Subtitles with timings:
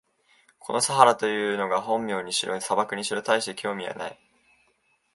[0.57, 4.19] このサハラというのが本名にしろ、砂漠にしろ、たいして興味はない。